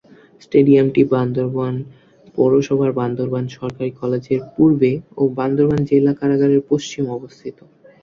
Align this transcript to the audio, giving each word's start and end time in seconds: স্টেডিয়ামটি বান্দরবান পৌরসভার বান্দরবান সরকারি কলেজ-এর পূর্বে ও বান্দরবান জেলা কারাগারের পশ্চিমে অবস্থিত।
স্টেডিয়ামটি 0.41 1.01
বান্দরবান 1.13 1.75
পৌরসভার 2.35 2.91
বান্দরবান 2.99 3.45
সরকারি 3.57 3.91
কলেজ-এর 4.01 4.41
পূর্বে 4.55 4.91
ও 5.17 5.23
বান্দরবান 5.37 5.81
জেলা 5.89 6.13
কারাগারের 6.19 6.61
পশ্চিমে 6.69 7.09
অবস্থিত। 7.09 7.57